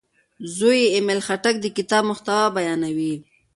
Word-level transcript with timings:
زوی 0.57 0.77
یې 0.83 0.91
ایمل 0.95 1.19
خټک 1.27 1.55
د 1.61 1.65
کتاب 1.77 2.03
محتوا 2.11 2.39
بیانوي. 2.55 3.13